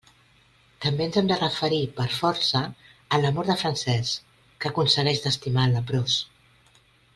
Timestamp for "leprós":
5.81-6.17